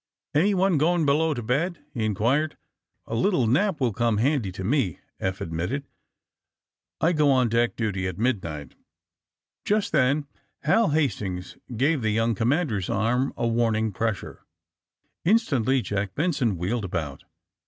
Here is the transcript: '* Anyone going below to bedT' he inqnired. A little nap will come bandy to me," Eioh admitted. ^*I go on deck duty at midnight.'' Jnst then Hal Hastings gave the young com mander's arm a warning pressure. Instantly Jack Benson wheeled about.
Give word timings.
'* 0.21 0.33
Anyone 0.33 0.79
going 0.79 1.05
below 1.05 1.35
to 1.35 1.43
bedT' 1.43 1.77
he 1.93 2.05
inqnired. 2.09 2.53
A 3.05 3.13
little 3.13 3.45
nap 3.45 3.79
will 3.79 3.93
come 3.93 4.15
bandy 4.15 4.51
to 4.51 4.63
me," 4.63 4.97
Eioh 5.21 5.39
admitted. 5.41 5.83
^*I 7.03 7.11
go 7.13 7.29
on 7.29 7.49
deck 7.49 7.75
duty 7.75 8.07
at 8.07 8.17
midnight.'' 8.17 8.73
Jnst 9.63 9.91
then 9.91 10.25
Hal 10.63 10.89
Hastings 10.89 11.55
gave 11.77 12.01
the 12.01 12.09
young 12.09 12.33
com 12.33 12.47
mander's 12.47 12.89
arm 12.89 13.31
a 13.37 13.45
warning 13.45 13.91
pressure. 13.91 14.43
Instantly 15.23 15.83
Jack 15.83 16.15
Benson 16.15 16.57
wheeled 16.57 16.83
about. 16.85 17.23